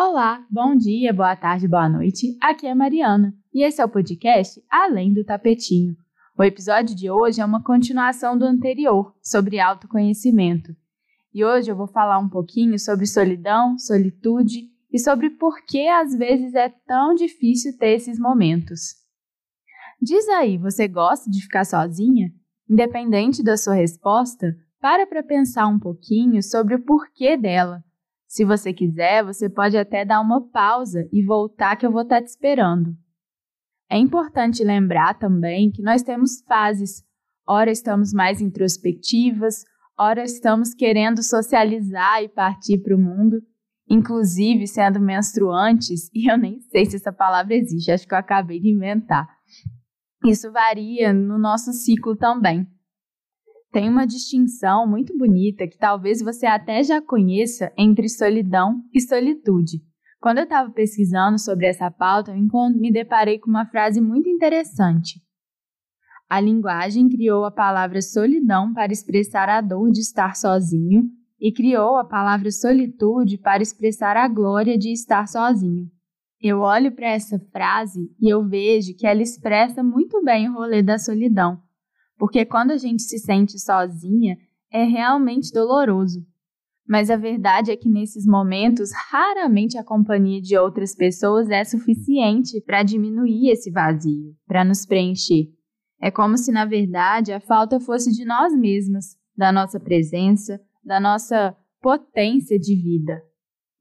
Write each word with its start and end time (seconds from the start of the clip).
Olá, 0.00 0.46
bom 0.48 0.76
dia, 0.76 1.12
boa 1.12 1.34
tarde, 1.34 1.66
boa 1.66 1.88
noite. 1.88 2.38
Aqui 2.40 2.68
é 2.68 2.72
Mariana 2.72 3.34
e 3.52 3.64
esse 3.64 3.82
é 3.82 3.84
o 3.84 3.88
podcast 3.88 4.62
Além 4.70 5.12
do 5.12 5.24
Tapetinho. 5.24 5.96
O 6.38 6.44
episódio 6.44 6.94
de 6.94 7.10
hoje 7.10 7.40
é 7.40 7.44
uma 7.44 7.64
continuação 7.64 8.38
do 8.38 8.44
anterior, 8.44 9.12
sobre 9.20 9.58
autoconhecimento. 9.58 10.72
E 11.34 11.44
hoje 11.44 11.72
eu 11.72 11.74
vou 11.74 11.88
falar 11.88 12.20
um 12.20 12.28
pouquinho 12.28 12.78
sobre 12.78 13.06
solidão, 13.06 13.76
solitude 13.76 14.68
e 14.92 15.00
sobre 15.00 15.30
por 15.30 15.64
que 15.66 15.88
às 15.88 16.14
vezes 16.16 16.54
é 16.54 16.68
tão 16.86 17.12
difícil 17.12 17.76
ter 17.76 17.96
esses 17.96 18.20
momentos. 18.20 18.94
Diz 20.00 20.28
aí, 20.28 20.56
você 20.58 20.86
gosta 20.86 21.28
de 21.28 21.42
ficar 21.42 21.64
sozinha? 21.64 22.30
Independente 22.70 23.42
da 23.42 23.56
sua 23.56 23.74
resposta, 23.74 24.54
para 24.80 25.08
para 25.08 25.24
pensar 25.24 25.66
um 25.66 25.76
pouquinho 25.80 26.40
sobre 26.40 26.76
o 26.76 26.84
porquê 26.84 27.36
dela. 27.36 27.82
Se 28.28 28.44
você 28.44 28.74
quiser, 28.74 29.24
você 29.24 29.48
pode 29.48 29.76
até 29.78 30.04
dar 30.04 30.20
uma 30.20 30.46
pausa 30.50 31.08
e 31.10 31.24
voltar 31.24 31.76
que 31.76 31.86
eu 31.86 31.90
vou 31.90 32.02
estar 32.02 32.20
te 32.20 32.26
esperando. 32.26 32.94
É 33.90 33.96
importante 33.96 34.62
lembrar 34.62 35.18
também 35.18 35.70
que 35.70 35.80
nós 35.80 36.02
temos 36.02 36.42
fases. 36.46 37.02
Ora 37.48 37.70
estamos 37.70 38.12
mais 38.12 38.42
introspectivas, 38.42 39.64
ora 39.98 40.22
estamos 40.22 40.74
querendo 40.74 41.22
socializar 41.22 42.22
e 42.22 42.28
partir 42.28 42.82
para 42.82 42.94
o 42.94 43.00
mundo, 43.00 43.40
inclusive 43.88 44.66
sendo 44.66 45.00
menstruantes, 45.00 46.10
e 46.12 46.30
eu 46.30 46.36
nem 46.36 46.60
sei 46.60 46.84
se 46.84 46.96
essa 46.96 47.10
palavra 47.10 47.54
existe, 47.54 47.90
acho 47.90 48.06
que 48.06 48.12
eu 48.12 48.18
acabei 48.18 48.60
de 48.60 48.68
inventar. 48.68 49.26
Isso 50.26 50.52
varia 50.52 51.14
no 51.14 51.38
nosso 51.38 51.72
ciclo 51.72 52.14
também 52.14 52.68
tem 53.70 53.88
uma 53.88 54.06
distinção 54.06 54.86
muito 54.86 55.16
bonita 55.16 55.66
que 55.66 55.76
talvez 55.76 56.22
você 56.22 56.46
até 56.46 56.82
já 56.82 57.02
conheça 57.02 57.70
entre 57.76 58.08
solidão 58.08 58.82
e 58.92 59.00
solitude. 59.00 59.82
Quando 60.20 60.38
eu 60.38 60.44
estava 60.44 60.70
pesquisando 60.70 61.38
sobre 61.38 61.66
essa 61.66 61.90
pauta, 61.90 62.32
eu 62.32 62.70
me 62.70 62.90
deparei 62.90 63.38
com 63.38 63.50
uma 63.50 63.66
frase 63.66 64.00
muito 64.00 64.28
interessante. 64.28 65.20
A 66.28 66.40
linguagem 66.40 67.08
criou 67.08 67.44
a 67.44 67.50
palavra 67.50 68.02
solidão 68.02 68.72
para 68.72 68.92
expressar 68.92 69.48
a 69.48 69.60
dor 69.60 69.90
de 69.90 70.00
estar 70.00 70.34
sozinho 70.34 71.04
e 71.40 71.52
criou 71.52 71.96
a 71.96 72.04
palavra 72.04 72.50
solitude 72.50 73.38
para 73.38 73.62
expressar 73.62 74.16
a 74.16 74.26
glória 74.28 74.76
de 74.76 74.92
estar 74.92 75.28
sozinho. 75.28 75.86
Eu 76.40 76.60
olho 76.60 76.92
para 76.92 77.08
essa 77.08 77.38
frase 77.52 78.10
e 78.20 78.32
eu 78.32 78.46
vejo 78.46 78.94
que 78.96 79.06
ela 79.06 79.22
expressa 79.22 79.82
muito 79.82 80.22
bem 80.22 80.48
o 80.48 80.54
rolê 80.54 80.82
da 80.82 80.98
solidão 80.98 81.62
porque 82.18 82.44
quando 82.44 82.72
a 82.72 82.76
gente 82.76 83.02
se 83.02 83.18
sente 83.18 83.58
sozinha, 83.58 84.36
é 84.70 84.84
realmente 84.84 85.52
doloroso. 85.52 86.26
Mas 86.86 87.10
a 87.10 87.16
verdade 87.16 87.70
é 87.70 87.76
que 87.76 87.88
nesses 87.88 88.26
momentos, 88.26 88.90
raramente 89.10 89.76
a 89.76 89.84
companhia 89.84 90.40
de 90.40 90.56
outras 90.56 90.94
pessoas 90.94 91.48
é 91.50 91.62
suficiente 91.62 92.60
para 92.62 92.82
diminuir 92.82 93.50
esse 93.50 93.70
vazio, 93.70 94.34
para 94.46 94.64
nos 94.64 94.86
preencher. 94.86 95.48
É 96.00 96.10
como 96.10 96.36
se, 96.38 96.50
na 96.50 96.64
verdade, 96.64 97.32
a 97.32 97.40
falta 97.40 97.78
fosse 97.78 98.10
de 98.10 98.24
nós 98.24 98.54
mesmas, 98.54 99.16
da 99.36 99.52
nossa 99.52 99.78
presença, 99.78 100.60
da 100.82 100.98
nossa 100.98 101.54
potência 101.80 102.58
de 102.58 102.74
vida. 102.74 103.22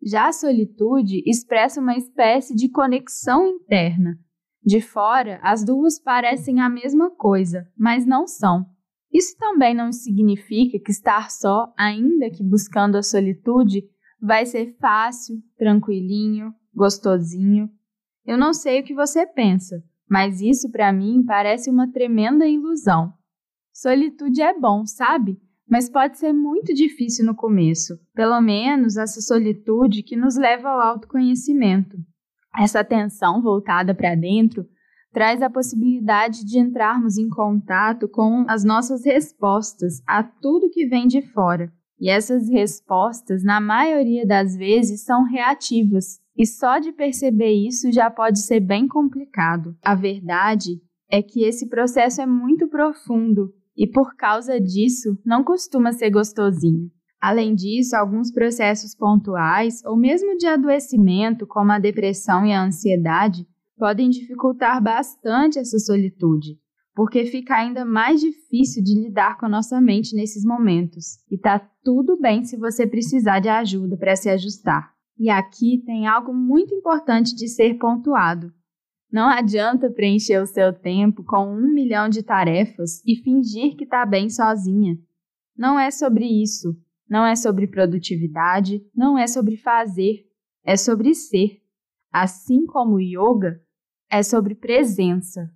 Já 0.04 0.28
a 0.28 0.34
solitude 0.34 1.24
expressa 1.26 1.80
uma 1.80 1.96
espécie 1.96 2.54
de 2.56 2.70
conexão 2.70 3.48
interna, 3.48 4.20
de 4.68 4.82
fora, 4.82 5.40
as 5.42 5.64
duas 5.64 5.98
parecem 5.98 6.60
a 6.60 6.68
mesma 6.68 7.10
coisa, 7.10 7.66
mas 7.78 8.06
não 8.06 8.28
são. 8.28 8.66
Isso 9.09 9.34
também 9.38 9.74
não 9.74 9.94
significa 9.94 10.78
que 10.78 10.92
estar 10.92 11.32
só, 11.32 11.72
ainda 11.78 12.30
que 12.30 12.44
buscando 12.44 12.98
a 12.98 13.02
solitude, 13.02 13.82
vai 14.22 14.46
ser 14.46 14.76
fácil, 14.78 15.42
tranquilinho, 15.58 16.54
gostosinho. 16.76 17.70
Eu 18.26 18.38
não 18.38 18.54
sei 18.54 18.82
o 18.82 18.84
que 18.84 18.94
você 18.94 19.26
pensa, 19.26 19.82
mas 20.09 20.42
isso 20.42 20.70
para 20.70 20.92
mim 20.92 21.24
parece 21.26 21.70
uma 21.70 21.90
tremenda 21.90 22.46
ilusão. 22.46 23.14
Solitude 23.74 24.41
é 24.41 24.53
bom, 24.53 24.86
sabe? 24.86 25.40
Mas 25.66 25.90
pode 25.90 26.18
ser 26.18 26.34
muito 26.34 26.74
difícil 26.74 27.25
no 27.25 27.34
começo, 27.34 27.97
pelo 28.14 28.41
menos 28.41 28.97
essa 28.97 29.22
solitude 29.22 30.03
que 30.03 30.18
nos 30.18 30.36
leva 30.36 30.68
ao 30.68 30.81
autoconhecimento. 30.81 31.97
Essa 32.57 32.79
atenção 32.79 33.41
voltada 33.41 33.94
para 33.94 34.16
dentro 34.16 34.66
traz 35.13 35.41
a 35.41 35.50
possibilidade 35.50 36.44
de 36.44 36.59
entrarmos 36.59 37.18
em 37.18 37.29
contato 37.29 38.07
com 38.07 38.45
as 38.47 38.63
nossas 38.63 39.06
respostas 39.06 40.01
a 40.07 40.23
tudo 40.23 40.69
que 40.69 40.88
vem 40.88 41.07
de 41.07 41.22
fora. 41.22 41.72
E 42.00 42.09
essas 42.09 42.50
respostas, 42.50 43.44
na 43.44 43.59
maioria 43.59 44.25
das 44.25 44.56
vezes, 44.56 45.03
são 45.03 45.23
reativas, 45.23 46.19
e 46.35 46.46
só 46.46 46.78
de 46.78 46.91
perceber 46.91 47.51
isso 47.51 47.91
já 47.91 48.09
pode 48.12 48.40
ser 48.40 48.59
bem 48.59 48.88
complicado. 48.88 49.75
A 49.84 49.96
verdade 49.96 50.79
é 51.09 51.23
que 51.23 51.44
esse 51.44 51.67
processo 51.67 52.22
é 52.22 52.25
muito 52.25 52.67
profundo 52.67 53.51
e, 53.75 53.88
por 53.88 54.16
causa 54.16 54.59
disso, 54.59 55.17
não 55.25 55.44
costuma 55.44 55.91
ser 55.91 56.12
gostosinho. 56.12 56.91
Além 57.19 57.55
disso, 57.55 57.95
alguns 57.95 58.31
processos 58.31 58.94
pontuais 58.94 59.83
ou 59.83 59.97
mesmo 59.97 60.38
de 60.38 60.45
adoecimento, 60.45 61.47
como 61.47 61.72
a 61.72 61.79
depressão 61.79 62.45
e 62.45 62.53
a 62.53 62.63
ansiedade, 62.63 63.47
podem 63.75 64.09
dificultar 64.09 64.81
bastante 64.81 65.57
essa 65.57 65.79
solitude, 65.79 66.59
porque 66.95 67.25
fica 67.25 67.55
ainda 67.55 67.83
mais 67.83 68.22
difícil 68.22 68.83
de 68.83 68.94
lidar 68.94 69.38
com 69.38 69.47
a 69.47 69.50
nossa 69.50 69.81
mente 69.81 70.16
nesses 70.16 70.44
momentos. 70.44 71.17
E 71.29 71.38
tá 71.38 71.59
tudo 71.83 72.19
bem 72.19 72.44
se 72.44 72.55
você 72.55 72.85
precisar 72.85 73.39
de 73.39 73.49
ajuda 73.49 73.97
para 73.97 74.16
se 74.16 74.29
ajustar. 74.29 74.94
E 75.17 75.29
aqui 75.29 75.81
tem 75.85 76.05
algo 76.05 76.31
muito 76.34 76.73
importante 76.75 77.35
de 77.35 77.47
ser 77.47 77.75
pontuado. 77.79 78.53
Não 79.11 79.28
adianta 79.28 79.89
preencher 79.89 80.39
o 80.39 80.45
seu 80.45 80.72
tempo 80.72 81.23
com 81.23 81.47
um 81.47 81.73
milhão 81.73 82.09
de 82.09 82.22
tarefas 82.22 83.01
e 83.05 83.16
fingir 83.16 83.75
que 83.75 83.85
está 83.85 84.05
bem 84.05 84.29
sozinha. 84.29 84.97
Não 85.57 85.79
é 85.79 85.89
sobre 85.89 86.25
isso 86.25 86.78
não 87.09 87.25
é 87.25 87.35
sobre 87.35 87.68
produtividade, 87.68 88.81
não 88.95 89.18
é 89.18 89.28
sobre 89.28 89.57
fazer, 89.57 90.25
é 90.63 90.75
sobre 90.75 91.13
ser. 91.13 91.62
Assim 92.12 92.66
como 92.66 92.95
o 92.95 93.01
yoga, 93.01 93.62
é 94.09 94.23
sobre 94.23 94.56
presença. 94.56 95.50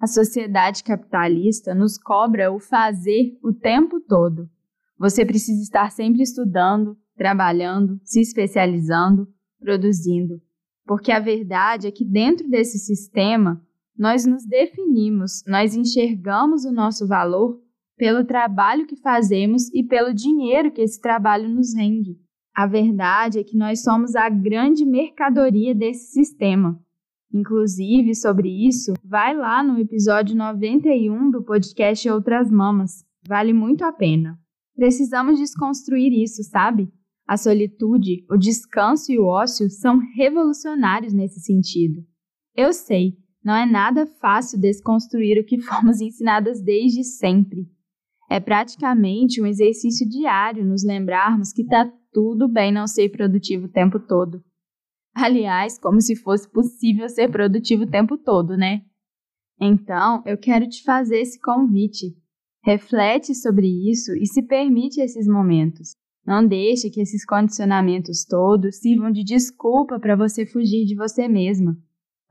A 0.00 0.06
sociedade 0.06 0.84
capitalista 0.84 1.74
nos 1.74 1.98
cobra 1.98 2.52
o 2.52 2.60
fazer 2.60 3.38
o 3.42 3.52
tempo 3.52 4.00
todo. 4.00 4.48
Você 4.98 5.24
precisa 5.24 5.62
estar 5.62 5.90
sempre 5.90 6.22
estudando, 6.22 6.96
trabalhando, 7.16 8.00
se 8.04 8.20
especializando, 8.20 9.28
produzindo. 9.60 10.40
Porque 10.86 11.12
a 11.12 11.20
verdade 11.20 11.86
é 11.86 11.90
que 11.90 12.04
dentro 12.04 12.48
desse 12.48 12.78
sistema, 12.78 13.62
nós 13.96 14.24
nos 14.24 14.46
definimos, 14.46 15.42
nós 15.46 15.74
enxergamos 15.74 16.64
o 16.64 16.72
nosso 16.72 17.06
valor 17.06 17.60
pelo 17.98 18.24
trabalho 18.24 18.86
que 18.86 18.96
fazemos 18.96 19.68
e 19.74 19.82
pelo 19.82 20.14
dinheiro 20.14 20.70
que 20.70 20.80
esse 20.80 21.00
trabalho 21.00 21.48
nos 21.48 21.74
rende. 21.74 22.16
A 22.54 22.66
verdade 22.66 23.38
é 23.38 23.44
que 23.44 23.56
nós 23.56 23.82
somos 23.82 24.16
a 24.16 24.28
grande 24.28 24.86
mercadoria 24.86 25.74
desse 25.74 26.12
sistema. 26.12 26.80
Inclusive, 27.32 28.14
sobre 28.14 28.48
isso, 28.66 28.94
vai 29.04 29.36
lá 29.36 29.62
no 29.62 29.78
episódio 29.78 30.34
91 30.34 31.30
do 31.30 31.42
podcast 31.42 32.08
Outras 32.08 32.50
Mamas. 32.50 33.04
Vale 33.26 33.52
muito 33.52 33.84
a 33.84 33.92
pena. 33.92 34.38
Precisamos 34.74 35.38
desconstruir 35.38 36.12
isso, 36.12 36.42
sabe? 36.44 36.90
A 37.26 37.36
solitude, 37.36 38.24
o 38.30 38.38
descanso 38.38 39.12
e 39.12 39.18
o 39.18 39.26
ócio 39.26 39.68
são 39.68 39.98
revolucionários 40.16 41.12
nesse 41.12 41.40
sentido. 41.40 42.02
Eu 42.56 42.72
sei, 42.72 43.18
não 43.44 43.54
é 43.54 43.66
nada 43.66 44.06
fácil 44.06 44.58
desconstruir 44.58 45.38
o 45.38 45.44
que 45.44 45.60
fomos 45.62 46.00
ensinadas 46.00 46.62
desde 46.62 47.04
sempre. 47.04 47.68
É 48.30 48.38
praticamente 48.38 49.40
um 49.40 49.46
exercício 49.46 50.08
diário 50.08 50.64
nos 50.64 50.84
lembrarmos 50.84 51.52
que 51.52 51.62
está 51.62 51.90
tudo 52.12 52.46
bem 52.48 52.70
não 52.70 52.86
ser 52.86 53.08
produtivo 53.10 53.66
o 53.66 53.70
tempo 53.70 53.98
todo. 53.98 54.42
Aliás, 55.14 55.78
como 55.78 56.00
se 56.00 56.14
fosse 56.14 56.48
possível 56.50 57.08
ser 57.08 57.30
produtivo 57.30 57.84
o 57.84 57.90
tempo 57.90 58.18
todo, 58.18 58.56
né? 58.56 58.82
Então, 59.60 60.22
eu 60.26 60.38
quero 60.38 60.68
te 60.68 60.82
fazer 60.82 61.20
esse 61.20 61.40
convite. 61.40 62.14
Reflete 62.62 63.34
sobre 63.34 63.66
isso 63.90 64.14
e 64.14 64.26
se 64.26 64.42
permite 64.42 65.00
esses 65.00 65.26
momentos. 65.26 65.92
Não 66.24 66.46
deixe 66.46 66.90
que 66.90 67.00
esses 67.00 67.24
condicionamentos 67.24 68.24
todos 68.24 68.76
sirvam 68.76 69.10
de 69.10 69.24
desculpa 69.24 69.98
para 69.98 70.14
você 70.14 70.44
fugir 70.44 70.84
de 70.84 70.94
você 70.94 71.26
mesma. 71.26 71.76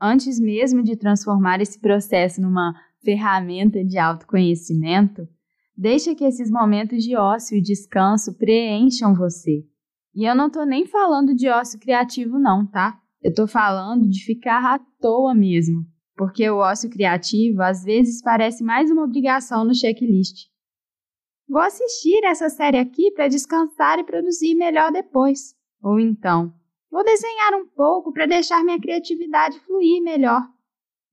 Antes 0.00 0.38
mesmo 0.38 0.82
de 0.82 0.96
transformar 0.96 1.60
esse 1.60 1.80
processo 1.80 2.40
numa 2.40 2.72
ferramenta 3.02 3.84
de 3.84 3.98
autoconhecimento, 3.98 5.28
Deixa 5.78 6.14
que 6.14 6.24
esses 6.24 6.50
momentos 6.50 7.04
de 7.04 7.16
ócio 7.16 7.56
e 7.56 7.62
descanso 7.62 8.36
preencham 8.36 9.14
você. 9.14 9.64
E 10.12 10.28
eu 10.28 10.34
não 10.34 10.50
tô 10.50 10.64
nem 10.64 10.84
falando 10.84 11.34
de 11.34 11.48
ócio 11.48 11.78
criativo, 11.78 12.38
não, 12.38 12.66
tá? 12.66 13.00
Eu 13.22 13.32
tô 13.32 13.46
falando 13.46 14.08
de 14.08 14.24
ficar 14.24 14.74
à 14.74 14.78
toa 15.00 15.34
mesmo. 15.34 15.86
Porque 16.16 16.50
o 16.50 16.56
ócio 16.56 16.90
criativo 16.90 17.62
às 17.62 17.84
vezes 17.84 18.20
parece 18.20 18.64
mais 18.64 18.90
uma 18.90 19.04
obrigação 19.04 19.64
no 19.64 19.72
checklist. 19.72 20.48
Vou 21.48 21.62
assistir 21.62 22.24
essa 22.24 22.48
série 22.48 22.78
aqui 22.78 23.12
para 23.12 23.28
descansar 23.28 24.00
e 24.00 24.04
produzir 24.04 24.56
melhor 24.56 24.90
depois. 24.90 25.54
Ou 25.80 26.00
então, 26.00 26.52
Vou 26.90 27.04
desenhar 27.04 27.54
um 27.54 27.66
pouco 27.66 28.12
para 28.12 28.26
deixar 28.26 28.64
minha 28.64 28.80
criatividade 28.80 29.60
fluir 29.60 30.02
melhor. 30.02 30.42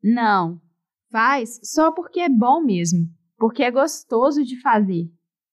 Não, 0.02 0.62
faz 1.12 1.60
só 1.64 1.92
porque 1.92 2.22
é 2.22 2.30
bom 2.30 2.62
mesmo, 2.62 3.08
porque 3.46 3.62
é 3.62 3.70
gostoso 3.70 4.44
de 4.44 4.60
fazer. 4.60 5.08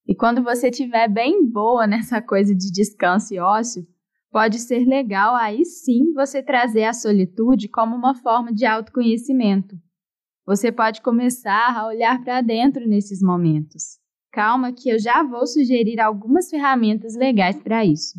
E 0.07 0.15
quando 0.15 0.43
você 0.43 0.69
estiver 0.69 1.07
bem 1.07 1.47
boa 1.47 1.85
nessa 1.85 2.19
coisa 2.19 2.55
de 2.55 2.71
descanso 2.71 3.31
e 3.35 3.39
ócio, 3.39 3.85
pode 4.31 4.57
ser 4.57 4.83
legal 4.83 5.35
aí 5.35 5.63
sim 5.63 6.11
você 6.11 6.41
trazer 6.41 6.85
a 6.85 6.93
solitude 6.93 7.69
como 7.69 7.95
uma 7.95 8.15
forma 8.15 8.51
de 8.51 8.65
autoconhecimento. 8.65 9.75
Você 10.43 10.71
pode 10.71 11.03
começar 11.03 11.77
a 11.77 11.85
olhar 11.85 12.19
para 12.23 12.41
dentro 12.41 12.87
nesses 12.87 13.21
momentos. 13.21 13.99
Calma 14.31 14.73
que 14.73 14.89
eu 14.89 14.97
já 14.97 15.21
vou 15.21 15.45
sugerir 15.45 15.99
algumas 15.99 16.49
ferramentas 16.49 17.15
legais 17.15 17.61
para 17.61 17.85
isso. 17.85 18.17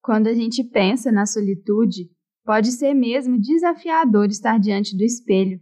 Quando 0.00 0.28
a 0.28 0.32
gente 0.32 0.64
pensa 0.64 1.12
na 1.12 1.26
solitude, 1.26 2.08
pode 2.42 2.72
ser 2.72 2.94
mesmo 2.94 3.38
desafiador 3.38 4.28
estar 4.28 4.58
diante 4.58 4.96
do 4.96 5.04
espelho, 5.04 5.60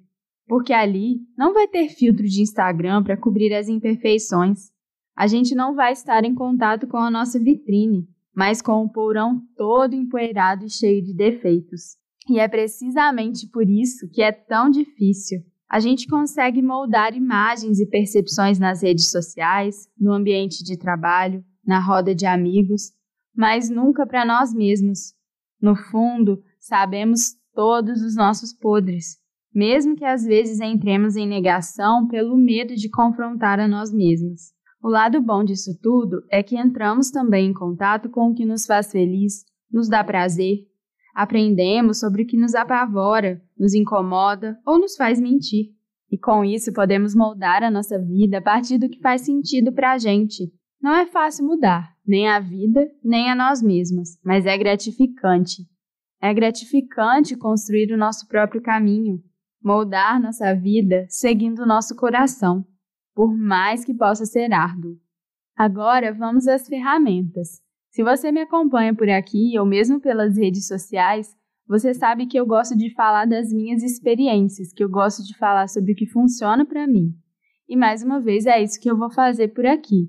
porque 0.53 0.75
ali 0.75 1.19
não 1.35 1.55
vai 1.55 1.67
ter 1.67 1.89
filtro 1.89 2.25
de 2.25 2.43
Instagram 2.43 3.03
para 3.03 3.17
cobrir 3.17 3.55
as 3.55 3.69
imperfeições. 3.69 4.71
A 5.17 5.27
gente 5.27 5.55
não 5.55 5.75
vai 5.75 5.95
estar 5.95 6.27
em 6.27 6.35
contato 6.35 6.87
com 6.87 6.99
a 6.99 7.11
nossa 7.11 7.39
vitrine, 7.39 8.07
mas 8.37 8.61
com 8.61 8.85
o 8.85 8.89
porão 8.91 9.41
todo 9.57 9.95
empoeirado 9.95 10.67
e 10.67 10.71
cheio 10.71 11.03
de 11.03 11.15
defeitos. 11.15 11.97
E 12.29 12.39
é 12.39 12.47
precisamente 12.49 13.49
por 13.49 13.67
isso 13.67 14.07
que 14.13 14.21
é 14.21 14.31
tão 14.31 14.69
difícil. 14.69 15.39
A 15.71 15.81
gente 15.81 16.07
consegue 16.07 16.61
moldar 16.61 17.17
imagens 17.17 17.81
e 17.81 17.87
percepções 17.87 18.59
nas 18.59 18.83
redes 18.83 19.11
sociais, 19.11 19.89
no 19.99 20.13
ambiente 20.13 20.63
de 20.63 20.77
trabalho, 20.77 21.43
na 21.67 21.81
roda 21.81 22.15
de 22.15 22.27
amigos, 22.27 22.93
mas 23.35 23.71
nunca 23.71 24.07
para 24.07 24.23
nós 24.23 24.53
mesmos. 24.53 25.15
No 25.59 25.75
fundo, 25.75 26.43
sabemos 26.61 27.37
todos 27.55 28.03
os 28.03 28.15
nossos 28.15 28.53
podres, 28.53 29.22
mesmo 29.55 29.95
que 29.95 30.05
às 30.05 30.25
vezes 30.25 30.61
entremos 30.61 31.17
em 31.17 31.27
negação 31.27 32.07
pelo 32.09 32.37
medo 32.37 32.75
de 32.75 32.89
confrontar 32.89 33.61
a 33.61 33.69
nós 33.69 33.93
mesmos. 33.93 34.53
O 34.83 34.89
lado 34.89 35.21
bom 35.21 35.45
disso 35.45 35.79
tudo 35.81 36.25
é 36.31 36.43
que 36.43 36.57
entramos 36.57 37.11
também 37.11 37.51
em 37.51 37.53
contato 37.53 38.09
com 38.09 38.31
o 38.31 38.35
que 38.35 38.45
nos 38.45 38.67
faz 38.67 38.91
feliz, 38.91 39.45
nos 39.71 39.89
dá 39.89 40.03
prazer. 40.03 40.67
Aprendemos 41.15 42.01
sobre 42.01 42.23
o 42.23 42.27
que 42.27 42.37
nos 42.37 42.55
apavora, 42.55 43.41
nos 43.57 43.75
incomoda 43.75 44.59
ou 44.67 44.79
nos 44.79 44.97
faz 44.97 45.21
mentir. 45.21 45.67
E 46.11 46.19
com 46.19 46.45
isso 46.45 46.73
podemos 46.73 47.15
moldar 47.15 47.63
a 47.63 47.71
nossa 47.71 47.99
vida 47.99 48.39
a 48.39 48.43
partir 48.43 48.77
do 48.79 48.89
que 48.89 49.01
faz 49.01 49.23
sentido 49.23 49.73
para 49.73 49.93
a 49.93 49.99
gente. 49.99 50.53
Não 50.83 50.95
é 50.95 51.07
fácil 51.07 51.47
mudar, 51.47 51.95
nem 52.05 52.29
a 52.29 52.41
vida, 52.41 52.91
nem 53.05 53.31
a 53.31 53.37
nós 53.37 53.63
mesmas, 53.63 54.19
mas 54.25 54.47
é 54.47 54.59
gratificante. 54.59 55.63
É 56.21 56.35
gratificante 56.35 57.37
construir 57.37 57.93
o 57.93 57.97
nosso 57.97 58.27
próprio 58.27 58.61
caminho, 58.61 59.23
moldar 59.65 60.21
nossa 60.21 60.55
vida 60.55 61.07
seguindo 61.09 61.63
o 61.63 61.67
nosso 61.67 61.95
coração 61.97 62.65
por 63.15 63.37
mais 63.37 63.85
que 63.85 63.95
possa 63.95 64.25
ser 64.25 64.53
árduo. 64.53 64.99
Agora 65.57 66.13
vamos 66.13 66.47
às 66.49 66.67
ferramentas. 66.67 67.61
Se 67.91 68.03
você 68.03 68.33
me 68.33 68.41
acompanha 68.41 68.95
por 68.95 69.09
aqui 69.09 69.59
ou 69.59 69.67
mesmo 69.67 70.01
pelas 70.01 70.37
redes 70.37 70.67
sociais, 70.67 71.37
você 71.69 71.93
sabe 71.93 72.27
que 72.27 72.39
eu 72.39 72.47
gosto 72.47 72.77
de 72.77 72.93
falar 72.95 73.27
das 73.27 73.53
minhas 73.53 73.83
experiências, 73.83 74.73
que 74.73 74.83
eu 74.83 74.89
gosto 74.89 75.23
de 75.23 75.37
falar 75.37 75.69
sobre 75.69 75.93
o 75.93 75.95
que 75.95 76.07
funciona 76.07 76.65
para 76.65 76.87
mim. 76.87 77.15
E 77.69 77.77
mais 77.77 78.03
uma 78.03 78.21
vez 78.21 78.47
é 78.47 78.63
isso 78.63 78.81
que 78.81 78.91
eu 78.91 78.97
vou 78.97 79.11
fazer 79.11 79.49
por 79.49 79.67
aqui. 79.67 80.09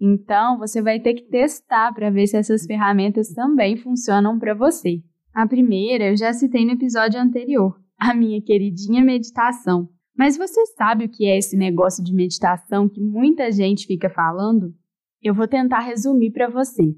Então, 0.00 0.58
você 0.58 0.80
vai 0.82 1.00
ter 1.00 1.14
que 1.14 1.28
testar 1.28 1.92
para 1.92 2.10
ver 2.10 2.26
se 2.26 2.36
essas 2.36 2.66
ferramentas 2.66 3.32
também 3.32 3.76
funcionam 3.76 4.38
para 4.38 4.54
você. 4.54 5.02
A 5.32 5.46
primeira 5.46 6.04
eu 6.10 6.16
já 6.16 6.32
citei 6.32 6.64
no 6.64 6.72
episódio 6.72 7.20
anterior, 7.20 7.76
a 8.04 8.14
minha 8.14 8.40
queridinha 8.42 9.02
meditação. 9.02 9.88
Mas 10.16 10.36
você 10.36 10.66
sabe 10.66 11.06
o 11.06 11.08
que 11.08 11.24
é 11.24 11.38
esse 11.38 11.56
negócio 11.56 12.04
de 12.04 12.12
meditação 12.12 12.86
que 12.86 13.00
muita 13.00 13.50
gente 13.50 13.86
fica 13.86 14.10
falando? 14.10 14.74
Eu 15.22 15.34
vou 15.34 15.48
tentar 15.48 15.80
resumir 15.80 16.30
para 16.30 16.50
você. 16.50 16.94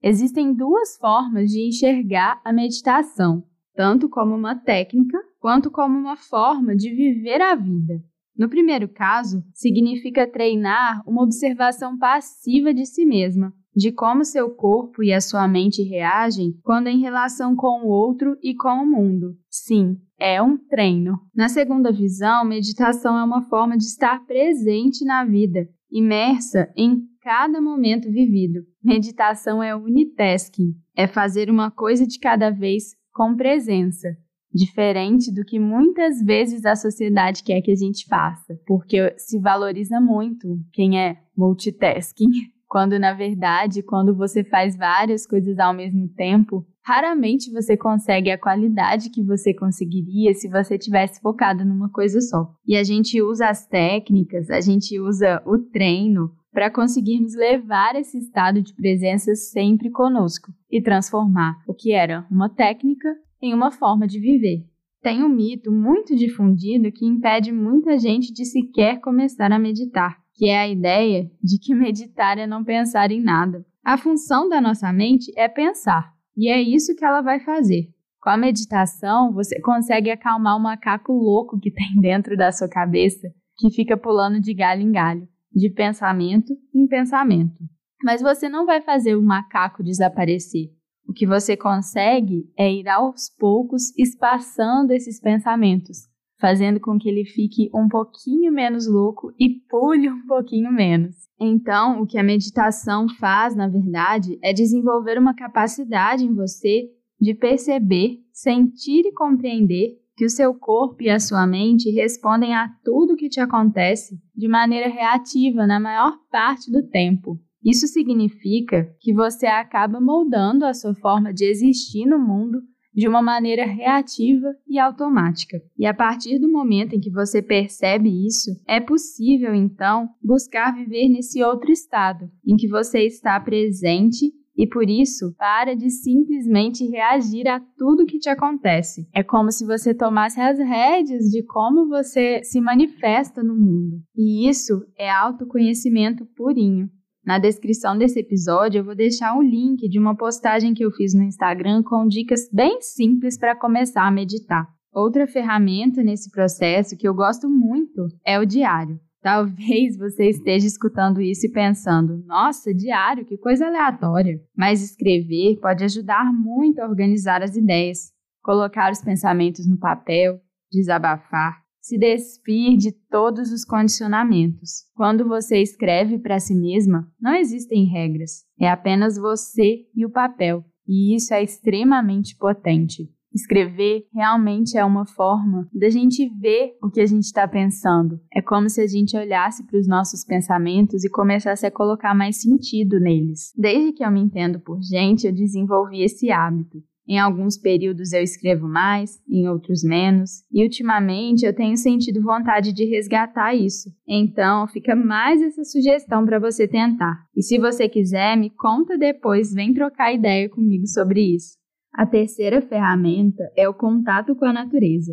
Existem 0.00 0.54
duas 0.54 0.96
formas 0.96 1.50
de 1.50 1.66
enxergar 1.66 2.40
a 2.44 2.52
meditação, 2.52 3.42
tanto 3.74 4.08
como 4.08 4.32
uma 4.32 4.54
técnica 4.54 5.18
quanto 5.40 5.72
como 5.72 5.98
uma 5.98 6.16
forma 6.16 6.76
de 6.76 6.94
viver 6.94 7.42
a 7.42 7.56
vida. 7.56 8.00
No 8.36 8.48
primeiro 8.48 8.88
caso, 8.88 9.42
significa 9.52 10.30
treinar 10.30 11.02
uma 11.04 11.22
observação 11.22 11.98
passiva 11.98 12.72
de 12.72 12.86
si 12.86 13.04
mesma, 13.04 13.52
de 13.74 13.90
como 13.90 14.24
seu 14.24 14.50
corpo 14.50 15.02
e 15.02 15.12
a 15.12 15.20
sua 15.20 15.48
mente 15.48 15.82
reagem 15.82 16.56
quando 16.62 16.86
em 16.86 17.00
relação 17.00 17.56
com 17.56 17.84
o 17.84 17.88
outro 17.88 18.36
e 18.40 18.54
com 18.54 18.82
o 18.82 18.86
mundo. 18.86 19.36
Sim, 19.50 19.98
é 20.18 20.40
um 20.40 20.56
treino. 20.56 21.18
Na 21.34 21.48
segunda 21.48 21.92
visão, 21.92 22.44
meditação 22.44 23.18
é 23.18 23.24
uma 23.24 23.42
forma 23.42 23.76
de 23.76 23.84
estar 23.84 24.24
presente 24.26 25.04
na 25.04 25.24
vida, 25.24 25.68
imersa 25.90 26.72
em 26.76 27.02
cada 27.22 27.60
momento 27.60 28.10
vivido. 28.10 28.60
Meditação 28.82 29.62
é 29.62 29.74
unitasking, 29.74 30.74
é 30.96 31.06
fazer 31.06 31.50
uma 31.50 31.70
coisa 31.70 32.06
de 32.06 32.18
cada 32.18 32.50
vez 32.50 32.94
com 33.12 33.34
presença, 33.34 34.08
diferente 34.52 35.32
do 35.32 35.44
que 35.44 35.58
muitas 35.58 36.22
vezes 36.22 36.64
a 36.64 36.76
sociedade 36.76 37.42
quer 37.42 37.60
que 37.62 37.70
a 37.70 37.76
gente 37.76 38.06
faça, 38.06 38.58
porque 38.66 39.14
se 39.16 39.38
valoriza 39.40 40.00
muito 40.00 40.58
quem 40.72 41.00
é 41.00 41.16
multitasking. 41.36 42.28
Quando 42.68 42.98
na 42.98 43.12
verdade, 43.12 43.84
quando 43.84 44.16
você 44.16 44.42
faz 44.42 44.76
várias 44.76 45.24
coisas 45.24 45.60
ao 45.60 45.72
mesmo 45.72 46.08
tempo, 46.08 46.66
raramente 46.84 47.50
você 47.50 47.76
consegue 47.76 48.30
a 48.30 48.38
qualidade 48.38 49.10
que 49.10 49.22
você 49.22 49.54
conseguiria 49.54 50.34
se 50.34 50.48
você 50.48 50.78
tivesse 50.78 51.20
focado 51.20 51.64
numa 51.64 51.90
coisa 51.90 52.20
só. 52.20 52.52
E 52.66 52.76
a 52.76 52.84
gente 52.84 53.20
usa 53.22 53.48
as 53.48 53.66
técnicas, 53.66 54.50
a 54.50 54.60
gente 54.60 55.00
usa 55.00 55.42
o 55.46 55.58
treino 55.58 56.30
para 56.52 56.70
conseguirmos 56.70 57.34
levar 57.34 57.96
esse 57.96 58.18
estado 58.18 58.62
de 58.62 58.74
presença 58.74 59.34
sempre 59.34 59.90
conosco 59.90 60.52
e 60.70 60.80
transformar 60.80 61.56
o 61.66 61.74
que 61.74 61.92
era 61.92 62.26
uma 62.30 62.48
técnica 62.48 63.08
em 63.42 63.52
uma 63.52 63.70
forma 63.70 64.06
de 64.06 64.20
viver. 64.20 64.64
Tem 65.02 65.22
um 65.22 65.28
mito 65.28 65.72
muito 65.72 66.14
difundido 66.14 66.92
que 66.92 67.04
impede 67.04 67.50
muita 67.52 67.98
gente 67.98 68.32
de 68.32 68.44
sequer 68.44 69.00
começar 69.00 69.50
a 69.50 69.58
meditar 69.58 70.24
que 70.34 70.48
é 70.48 70.58
a 70.58 70.68
ideia 70.68 71.30
de 71.42 71.58
que 71.58 71.74
meditar 71.74 72.38
é 72.38 72.46
não 72.46 72.64
pensar 72.64 73.10
em 73.10 73.22
nada. 73.22 73.64
A 73.84 73.96
função 73.96 74.48
da 74.48 74.60
nossa 74.60 74.92
mente 74.92 75.32
é 75.36 75.48
pensar, 75.48 76.12
e 76.36 76.48
é 76.48 76.60
isso 76.60 76.94
que 76.94 77.04
ela 77.04 77.22
vai 77.22 77.40
fazer. 77.40 77.88
Com 78.20 78.30
a 78.30 78.36
meditação, 78.36 79.32
você 79.32 79.60
consegue 79.60 80.10
acalmar 80.10 80.56
o 80.56 80.62
macaco 80.62 81.12
louco 81.12 81.58
que 81.58 81.70
tem 81.70 81.94
dentro 82.00 82.36
da 82.36 82.50
sua 82.50 82.68
cabeça, 82.68 83.28
que 83.58 83.70
fica 83.70 83.96
pulando 83.96 84.40
de 84.40 84.54
galho 84.54 84.82
em 84.82 84.90
galho, 84.90 85.28
de 85.52 85.70
pensamento 85.70 86.52
em 86.74 86.86
pensamento. 86.86 87.54
Mas 88.02 88.22
você 88.22 88.48
não 88.48 88.66
vai 88.66 88.80
fazer 88.80 89.14
o 89.14 89.22
macaco 89.22 89.82
desaparecer. 89.82 90.70
O 91.06 91.12
que 91.12 91.26
você 91.26 91.56
consegue 91.56 92.50
é 92.58 92.72
ir 92.72 92.88
aos 92.88 93.28
poucos 93.38 93.96
espaçando 93.96 94.92
esses 94.92 95.20
pensamentos, 95.20 96.08
fazendo 96.40 96.80
com 96.80 96.98
que 96.98 97.08
ele 97.08 97.24
fique 97.24 97.70
um 97.74 97.88
pouquinho 97.88 98.52
menos 98.52 98.86
louco 98.86 99.32
e 99.38 99.50
pule 99.68 100.10
um 100.10 100.26
pouquinho 100.26 100.72
menos. 100.72 101.14
Então, 101.40 102.02
o 102.02 102.06
que 102.06 102.18
a 102.18 102.22
meditação 102.22 103.08
faz, 103.08 103.54
na 103.56 103.68
verdade, 103.68 104.38
é 104.42 104.52
desenvolver 104.52 105.18
uma 105.18 105.34
capacidade 105.34 106.24
em 106.24 106.34
você 106.34 106.88
de 107.20 107.34
perceber, 107.34 108.18
sentir 108.32 109.06
e 109.06 109.12
compreender 109.12 109.98
que 110.16 110.24
o 110.24 110.30
seu 110.30 110.54
corpo 110.54 111.02
e 111.02 111.10
a 111.10 111.18
sua 111.18 111.46
mente 111.46 111.90
respondem 111.90 112.54
a 112.54 112.68
tudo 112.84 113.16
que 113.16 113.28
te 113.28 113.40
acontece 113.40 114.16
de 114.34 114.48
maneira 114.48 114.88
reativa 114.88 115.66
na 115.66 115.80
maior 115.80 116.16
parte 116.30 116.70
do 116.70 116.86
tempo. 116.88 117.38
Isso 117.64 117.86
significa 117.88 118.94
que 119.00 119.12
você 119.12 119.46
acaba 119.46 120.00
moldando 120.00 120.66
a 120.66 120.74
sua 120.74 120.94
forma 120.94 121.32
de 121.32 121.46
existir 121.46 122.04
no 122.06 122.18
mundo 122.18 122.60
de 122.94 123.08
uma 123.08 123.20
maneira 123.20 123.66
reativa 123.66 124.54
e 124.66 124.78
automática. 124.78 125.60
E 125.76 125.84
a 125.86 125.92
partir 125.92 126.38
do 126.38 126.50
momento 126.50 126.94
em 126.94 127.00
que 127.00 127.10
você 127.10 127.42
percebe 127.42 128.08
isso, 128.26 128.50
é 128.66 128.80
possível 128.80 129.54
então 129.54 130.08
buscar 130.22 130.74
viver 130.74 131.08
nesse 131.08 131.42
outro 131.42 131.72
estado, 131.72 132.30
em 132.46 132.56
que 132.56 132.68
você 132.68 133.00
está 133.00 133.38
presente 133.40 134.32
e 134.56 134.66
por 134.66 134.88
isso 134.88 135.34
para 135.36 135.74
de 135.74 135.90
simplesmente 135.90 136.86
reagir 136.86 137.48
a 137.48 137.60
tudo 137.76 138.06
que 138.06 138.18
te 138.18 138.28
acontece. 138.28 139.08
É 139.12 139.22
como 139.22 139.50
se 139.50 139.66
você 139.66 139.92
tomasse 139.92 140.40
as 140.40 140.58
rédeas 140.58 141.24
de 141.30 141.42
como 141.42 141.88
você 141.88 142.42
se 142.44 142.60
manifesta 142.60 143.42
no 143.42 143.54
mundo. 143.54 144.00
E 144.16 144.48
isso 144.48 144.84
é 144.96 145.10
autoconhecimento 145.10 146.24
purinho. 146.36 146.88
Na 147.26 147.38
descrição 147.38 147.96
desse 147.96 148.20
episódio 148.20 148.80
eu 148.80 148.84
vou 148.84 148.94
deixar 148.94 149.34
um 149.34 149.42
link 149.42 149.88
de 149.88 149.98
uma 149.98 150.14
postagem 150.14 150.74
que 150.74 150.84
eu 150.84 150.90
fiz 150.90 151.14
no 151.14 151.22
Instagram 151.22 151.82
com 151.82 152.06
dicas 152.06 152.50
bem 152.52 152.82
simples 152.82 153.38
para 153.38 153.56
começar 153.56 154.06
a 154.06 154.10
meditar. 154.10 154.68
Outra 154.92 155.26
ferramenta 155.26 156.02
nesse 156.02 156.30
processo 156.30 156.96
que 156.96 157.08
eu 157.08 157.14
gosto 157.14 157.48
muito 157.48 158.08
é 158.26 158.38
o 158.38 158.44
diário. 158.44 159.00
Talvez 159.22 159.96
você 159.96 160.28
esteja 160.28 160.66
escutando 160.66 161.18
isso 161.22 161.46
e 161.46 161.50
pensando: 161.50 162.22
nossa, 162.26 162.74
diário, 162.74 163.24
que 163.24 163.38
coisa 163.38 163.66
aleatória. 163.66 164.38
Mas 164.54 164.82
escrever 164.82 165.58
pode 165.62 165.82
ajudar 165.82 166.30
muito 166.30 166.80
a 166.80 166.86
organizar 166.86 167.42
as 167.42 167.56
ideias, 167.56 168.12
colocar 168.42 168.92
os 168.92 169.00
pensamentos 169.00 169.66
no 169.66 169.78
papel, 169.78 170.38
desabafar, 170.70 171.63
se 171.84 171.98
despir 171.98 172.78
de 172.78 172.92
todos 173.10 173.52
os 173.52 173.62
condicionamentos. 173.62 174.86
Quando 174.94 175.28
você 175.28 175.60
escreve 175.60 176.18
para 176.18 176.40
si 176.40 176.54
mesma, 176.54 177.06
não 177.20 177.34
existem 177.34 177.84
regras, 177.84 178.42
é 178.58 178.70
apenas 178.70 179.18
você 179.18 179.82
e 179.94 180.06
o 180.06 180.10
papel, 180.10 180.64
e 180.88 181.14
isso 181.14 181.34
é 181.34 181.42
extremamente 181.42 182.38
potente. 182.38 183.06
Escrever 183.34 184.06
realmente 184.14 184.78
é 184.78 184.84
uma 184.84 185.04
forma 185.04 185.68
da 185.74 185.90
gente 185.90 186.26
ver 186.40 186.74
o 186.82 186.88
que 186.88 187.02
a 187.02 187.06
gente 187.06 187.24
está 187.24 187.46
pensando. 187.46 188.18
É 188.32 188.40
como 188.40 188.70
se 188.70 188.80
a 188.80 188.86
gente 188.86 189.14
olhasse 189.14 189.66
para 189.66 189.78
os 189.78 189.86
nossos 189.86 190.24
pensamentos 190.24 191.04
e 191.04 191.10
começasse 191.10 191.66
a 191.66 191.70
colocar 191.70 192.14
mais 192.14 192.40
sentido 192.40 192.98
neles. 192.98 193.52
Desde 193.54 193.92
que 193.92 194.02
eu 194.02 194.10
me 194.10 194.20
entendo 194.20 194.58
por 194.58 194.80
gente, 194.80 195.26
eu 195.26 195.34
desenvolvi 195.34 196.02
esse 196.02 196.30
hábito. 196.30 196.78
Em 197.06 197.18
alguns 197.18 197.58
períodos 197.58 198.12
eu 198.12 198.22
escrevo 198.22 198.66
mais, 198.66 199.20
em 199.28 199.46
outros 199.48 199.84
menos, 199.84 200.42
e 200.50 200.62
ultimamente 200.62 201.44
eu 201.44 201.54
tenho 201.54 201.76
sentido 201.76 202.22
vontade 202.22 202.72
de 202.72 202.84
resgatar 202.84 203.54
isso. 203.54 203.90
Então, 204.08 204.66
fica 204.68 204.96
mais 204.96 205.42
essa 205.42 205.64
sugestão 205.64 206.24
para 206.24 206.38
você 206.38 206.66
tentar. 206.66 207.26
E 207.36 207.42
se 207.42 207.58
você 207.58 207.88
quiser, 207.88 208.36
me 208.36 208.48
conta 208.48 208.96
depois, 208.96 209.52
vem 209.52 209.74
trocar 209.74 210.14
ideia 210.14 210.48
comigo 210.48 210.86
sobre 210.86 211.34
isso. 211.34 211.58
A 211.92 212.06
terceira 212.06 212.62
ferramenta 212.62 213.44
é 213.56 213.68
o 213.68 213.74
contato 213.74 214.34
com 214.34 214.46
a 214.46 214.52
natureza. 214.52 215.12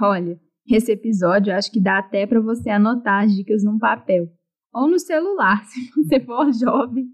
Olha, 0.00 0.38
esse 0.68 0.92
episódio 0.92 1.54
acho 1.54 1.72
que 1.72 1.80
dá 1.80 1.98
até 1.98 2.26
para 2.26 2.40
você 2.40 2.70
anotar 2.70 3.24
as 3.24 3.34
dicas 3.34 3.64
num 3.64 3.78
papel 3.78 4.28
ou 4.72 4.88
no 4.88 4.98
celular, 4.98 5.64
se 5.66 5.90
você 5.90 6.20
for 6.20 6.52
jovem. 6.52 7.06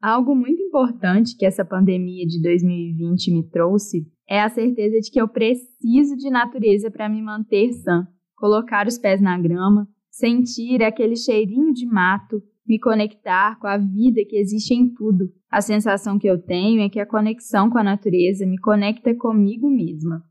Algo 0.00 0.32
muito 0.32 0.62
importante 0.62 1.36
que 1.36 1.44
essa 1.44 1.64
pandemia 1.64 2.24
de 2.24 2.40
2020 2.40 3.32
me 3.32 3.42
trouxe 3.42 4.06
é 4.28 4.40
a 4.40 4.48
certeza 4.48 5.00
de 5.00 5.10
que 5.10 5.20
eu 5.20 5.26
preciso 5.26 6.16
de 6.16 6.30
natureza 6.30 6.88
para 6.88 7.08
me 7.08 7.20
manter 7.20 7.72
sã. 7.72 8.06
Colocar 8.36 8.86
os 8.86 8.96
pés 8.96 9.20
na 9.20 9.36
grama, 9.36 9.88
sentir 10.08 10.84
aquele 10.84 11.16
cheirinho 11.16 11.72
de 11.72 11.84
mato, 11.84 12.40
me 12.64 12.78
conectar 12.78 13.58
com 13.58 13.66
a 13.66 13.76
vida 13.76 14.24
que 14.24 14.36
existe 14.36 14.72
em 14.72 14.88
tudo. 14.94 15.32
A 15.50 15.60
sensação 15.60 16.16
que 16.16 16.28
eu 16.28 16.40
tenho 16.40 16.80
é 16.80 16.88
que 16.88 17.00
a 17.00 17.06
conexão 17.06 17.68
com 17.68 17.78
a 17.78 17.82
natureza 17.82 18.46
me 18.46 18.58
conecta 18.58 19.12
comigo 19.16 19.68
mesma. 19.68 20.22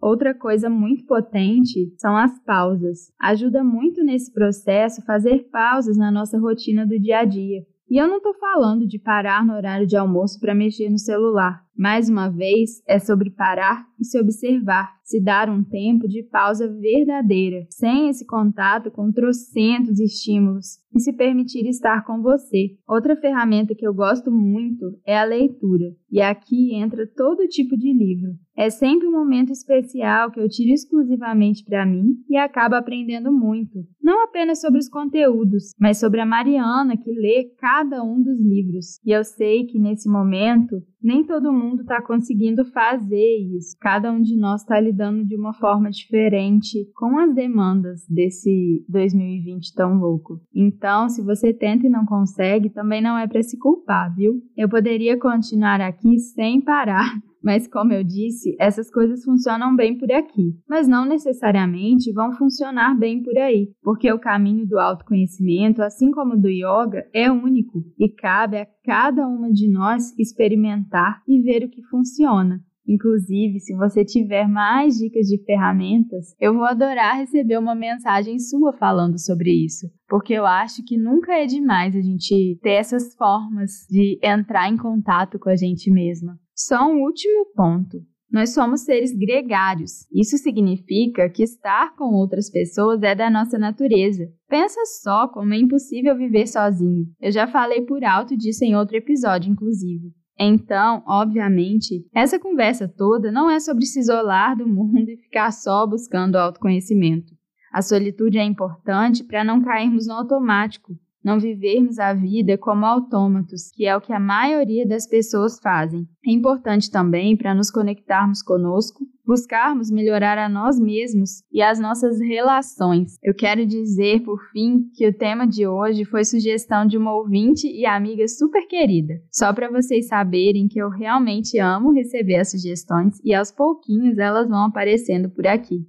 Outra 0.00 0.34
coisa 0.34 0.70
muito 0.70 1.04
potente 1.04 1.92
são 1.98 2.16
as 2.16 2.38
pausas. 2.44 3.10
Ajuda 3.18 3.64
muito 3.64 4.04
nesse 4.04 4.32
processo 4.32 5.04
fazer 5.04 5.48
pausas 5.50 5.96
na 5.96 6.12
nossa 6.12 6.38
rotina 6.38 6.86
do 6.86 7.00
dia 7.00 7.20
a 7.20 7.24
dia. 7.24 7.66
E 7.88 7.98
eu 7.98 8.08
não 8.08 8.16
estou 8.16 8.34
falando 8.34 8.86
de 8.86 8.98
parar 8.98 9.44
no 9.44 9.54
horário 9.54 9.86
de 9.86 9.96
almoço 9.96 10.38
para 10.40 10.54
mexer 10.54 10.90
no 10.90 10.98
celular. 10.98 11.65
Mais 11.76 12.08
uma 12.08 12.28
vez, 12.30 12.82
é 12.86 12.98
sobre 12.98 13.30
parar 13.30 13.86
e 14.00 14.04
se 14.04 14.18
observar, 14.18 14.96
se 15.04 15.22
dar 15.22 15.50
um 15.50 15.62
tempo 15.62 16.08
de 16.08 16.22
pausa 16.22 16.66
verdadeira, 16.68 17.66
sem 17.68 18.08
esse 18.08 18.26
contato 18.26 18.90
com 18.90 19.12
trocentos 19.12 20.00
estímulos, 20.00 20.78
e 20.96 21.00
se 21.00 21.12
permitir 21.12 21.68
estar 21.68 22.04
com 22.04 22.22
você. 22.22 22.74
Outra 22.88 23.14
ferramenta 23.14 23.74
que 23.74 23.86
eu 23.86 23.92
gosto 23.92 24.30
muito 24.30 24.98
é 25.06 25.18
a 25.18 25.24
leitura, 25.24 25.94
e 26.10 26.20
aqui 26.22 26.74
entra 26.74 27.06
todo 27.06 27.46
tipo 27.46 27.76
de 27.76 27.92
livro. 27.92 28.32
É 28.56 28.70
sempre 28.70 29.06
um 29.06 29.12
momento 29.12 29.52
especial 29.52 30.30
que 30.30 30.40
eu 30.40 30.48
tiro 30.48 30.72
exclusivamente 30.72 31.62
para 31.62 31.84
mim 31.84 32.14
e 32.26 32.38
acabo 32.38 32.74
aprendendo 32.74 33.30
muito, 33.30 33.84
não 34.02 34.24
apenas 34.24 34.62
sobre 34.62 34.78
os 34.78 34.88
conteúdos, 34.88 35.74
mas 35.78 35.98
sobre 35.98 36.20
a 36.20 36.26
Mariana 36.26 36.96
que 36.96 37.12
lê 37.12 37.52
cada 37.58 38.02
um 38.02 38.22
dos 38.22 38.40
livros. 38.40 38.98
E 39.04 39.10
eu 39.10 39.22
sei 39.22 39.66
que 39.66 39.78
nesse 39.78 40.08
momento 40.08 40.82
nem 41.02 41.22
todo 41.22 41.52
mundo 41.52 41.65
está 41.74 42.00
conseguindo 42.02 42.64
fazer 42.66 43.36
isso. 43.56 43.76
Cada 43.80 44.12
um 44.12 44.20
de 44.20 44.36
nós 44.36 44.62
está 44.62 44.80
lidando 44.80 45.24
de 45.24 45.36
uma 45.36 45.52
forma 45.54 45.90
diferente 45.90 46.88
com 46.94 47.18
as 47.18 47.34
demandas 47.34 48.06
desse 48.08 48.84
2020 48.88 49.74
tão 49.74 49.98
louco. 49.98 50.40
Então, 50.54 51.08
se 51.08 51.22
você 51.22 51.52
tenta 51.52 51.86
e 51.86 51.90
não 51.90 52.04
consegue, 52.04 52.70
também 52.70 53.02
não 53.02 53.18
é 53.18 53.26
para 53.26 53.42
se 53.42 53.58
culpar, 53.58 54.14
viu? 54.14 54.40
Eu 54.56 54.68
poderia 54.68 55.18
continuar 55.18 55.80
aqui 55.80 56.18
sem 56.18 56.60
parar 56.60 57.12
mas, 57.46 57.68
como 57.68 57.92
eu 57.92 58.02
disse, 58.02 58.56
essas 58.58 58.90
coisas 58.90 59.22
funcionam 59.22 59.76
bem 59.76 59.96
por 59.96 60.10
aqui, 60.10 60.58
mas 60.68 60.88
não 60.88 61.06
necessariamente 61.06 62.12
vão 62.12 62.32
funcionar 62.32 62.98
bem 62.98 63.22
por 63.22 63.38
aí, 63.38 63.70
porque 63.84 64.12
o 64.12 64.18
caminho 64.18 64.66
do 64.66 64.80
autoconhecimento, 64.80 65.80
assim 65.80 66.10
como 66.10 66.36
do 66.36 66.48
yoga, 66.48 67.08
é 67.14 67.30
único 67.30 67.84
e 67.96 68.08
cabe 68.08 68.56
a 68.56 68.66
cada 68.84 69.28
uma 69.28 69.52
de 69.52 69.70
nós 69.70 70.12
experimentar 70.18 71.22
e 71.28 71.40
ver 71.40 71.62
o 71.62 71.70
que 71.70 71.84
funciona. 71.84 72.60
Inclusive, 72.84 73.60
se 73.60 73.76
você 73.76 74.04
tiver 74.04 74.48
mais 74.48 74.96
dicas 74.96 75.28
de 75.28 75.40
ferramentas, 75.44 76.34
eu 76.40 76.52
vou 76.52 76.64
adorar 76.64 77.18
receber 77.18 77.58
uma 77.58 77.76
mensagem 77.76 78.40
sua 78.40 78.72
falando 78.72 79.20
sobre 79.20 79.52
isso, 79.52 79.86
porque 80.08 80.32
eu 80.32 80.44
acho 80.44 80.84
que 80.84 80.98
nunca 80.98 81.32
é 81.32 81.46
demais 81.46 81.94
a 81.94 82.00
gente 82.00 82.58
ter 82.60 82.70
essas 82.70 83.14
formas 83.14 83.86
de 83.88 84.18
entrar 84.20 84.68
em 84.68 84.76
contato 84.76 85.38
com 85.38 85.48
a 85.48 85.54
gente 85.54 85.92
mesma. 85.92 86.36
Só 86.56 86.90
um 86.90 87.02
último 87.02 87.52
ponto. 87.54 87.98
Nós 88.32 88.54
somos 88.54 88.80
seres 88.80 89.14
gregários. 89.14 90.06
Isso 90.10 90.38
significa 90.38 91.28
que 91.28 91.42
estar 91.42 91.94
com 91.94 92.14
outras 92.14 92.50
pessoas 92.50 93.02
é 93.02 93.14
da 93.14 93.28
nossa 93.28 93.58
natureza. 93.58 94.24
Pensa 94.48 94.80
só 95.02 95.28
como 95.28 95.52
é 95.52 95.58
impossível 95.58 96.16
viver 96.16 96.46
sozinho. 96.46 97.04
Eu 97.20 97.30
já 97.30 97.46
falei 97.46 97.82
por 97.82 98.02
alto 98.02 98.34
disso 98.34 98.64
em 98.64 98.74
outro 98.74 98.96
episódio, 98.96 99.52
inclusive. 99.52 100.14
Então, 100.38 101.04
obviamente, 101.06 102.06
essa 102.14 102.38
conversa 102.38 102.88
toda 102.88 103.30
não 103.30 103.50
é 103.50 103.60
sobre 103.60 103.84
se 103.84 104.00
isolar 104.00 104.56
do 104.56 104.66
mundo 104.66 104.98
e 105.10 105.16
ficar 105.18 105.50
só 105.50 105.86
buscando 105.86 106.36
autoconhecimento. 106.36 107.34
A 107.70 107.82
solitude 107.82 108.38
é 108.38 108.44
importante 108.44 109.22
para 109.22 109.44
não 109.44 109.62
cairmos 109.62 110.06
no 110.06 110.14
automático, 110.14 110.94
não 111.26 111.40
vivermos 111.40 111.98
a 111.98 112.14
vida 112.14 112.56
como 112.56 112.86
autômatos, 112.86 113.72
que 113.74 113.84
é 113.84 113.96
o 113.96 114.00
que 114.00 114.12
a 114.12 114.20
maioria 114.20 114.86
das 114.86 115.08
pessoas 115.08 115.58
fazem. 115.58 116.06
É 116.24 116.30
importante 116.30 116.88
também 116.88 117.36
para 117.36 117.52
nos 117.52 117.68
conectarmos 117.68 118.42
conosco, 118.42 119.04
buscarmos 119.26 119.90
melhorar 119.90 120.38
a 120.38 120.48
nós 120.48 120.78
mesmos 120.78 121.42
e 121.52 121.60
as 121.60 121.80
nossas 121.80 122.20
relações. 122.20 123.16
Eu 123.24 123.34
quero 123.34 123.66
dizer, 123.66 124.22
por 124.22 124.38
fim, 124.52 124.88
que 124.94 125.08
o 125.08 125.12
tema 125.12 125.48
de 125.48 125.66
hoje 125.66 126.04
foi 126.04 126.24
sugestão 126.24 126.86
de 126.86 126.96
uma 126.96 127.12
ouvinte 127.12 127.66
e 127.66 127.84
amiga 127.84 128.28
super 128.28 128.64
querida. 128.68 129.14
Só 129.32 129.52
para 129.52 129.68
vocês 129.68 130.06
saberem 130.06 130.68
que 130.68 130.80
eu 130.80 130.88
realmente 130.88 131.58
amo 131.58 131.92
receber 131.92 132.36
as 132.36 132.52
sugestões 132.52 133.18
e 133.24 133.34
aos 133.34 133.50
pouquinhos 133.50 134.16
elas 134.16 134.48
vão 134.48 134.66
aparecendo 134.66 135.28
por 135.28 135.44
aqui. 135.44 135.88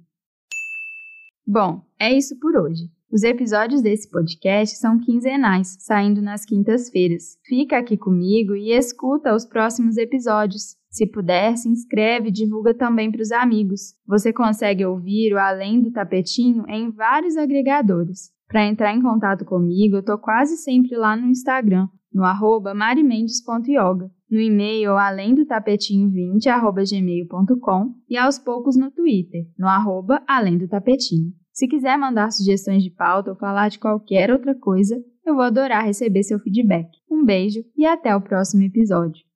Bom, 1.46 1.80
é 1.96 2.12
isso 2.12 2.36
por 2.40 2.56
hoje. 2.56 2.97
Os 3.10 3.22
episódios 3.22 3.80
desse 3.80 4.10
podcast 4.10 4.76
são 4.76 4.98
quinzenais, 4.98 5.76
saindo 5.80 6.20
nas 6.20 6.44
quintas-feiras. 6.44 7.38
Fica 7.42 7.78
aqui 7.78 7.96
comigo 7.96 8.54
e 8.54 8.70
escuta 8.70 9.34
os 9.34 9.46
próximos 9.46 9.96
episódios. 9.96 10.76
Se 10.90 11.06
puder, 11.06 11.56
se 11.56 11.70
inscreve 11.70 12.28
e 12.28 12.32
divulga 12.32 12.74
também 12.74 13.10
para 13.10 13.22
os 13.22 13.32
amigos. 13.32 13.94
Você 14.06 14.30
consegue 14.30 14.84
ouvir 14.84 15.32
o 15.32 15.38
Além 15.38 15.80
do 15.80 15.90
Tapetinho 15.90 16.64
em 16.68 16.90
vários 16.90 17.34
agregadores. 17.38 18.30
Para 18.46 18.66
entrar 18.66 18.94
em 18.94 19.00
contato 19.00 19.42
comigo, 19.42 19.96
eu 19.96 20.00
estou 20.00 20.18
quase 20.18 20.58
sempre 20.58 20.94
lá 20.94 21.16
no 21.16 21.28
Instagram, 21.28 21.88
no 22.12 22.24
arroba 22.24 22.74
marimendes.yoga, 22.74 24.10
no 24.30 24.38
e-mail 24.38 24.98
além 24.98 25.34
do 25.34 25.46
tapetinho20 25.46 26.46
arroba 26.48 26.82
gmail.com 26.82 27.94
e 28.08 28.18
aos 28.18 28.38
poucos 28.38 28.76
no 28.76 28.90
Twitter, 28.90 29.46
no 29.58 29.66
arroba 29.66 30.22
além 30.26 30.58
do 30.58 30.68
tapetinho. 30.68 31.32
Se 31.58 31.66
quiser 31.66 31.98
mandar 31.98 32.30
sugestões 32.30 32.84
de 32.84 32.88
pauta 32.88 33.30
ou 33.30 33.36
falar 33.36 33.68
de 33.68 33.80
qualquer 33.80 34.30
outra 34.30 34.54
coisa, 34.54 35.04
eu 35.26 35.34
vou 35.34 35.42
adorar 35.42 35.84
receber 35.84 36.22
seu 36.22 36.38
feedback. 36.38 36.88
Um 37.10 37.24
beijo 37.24 37.64
e 37.76 37.84
até 37.84 38.14
o 38.14 38.20
próximo 38.20 38.62
episódio. 38.62 39.27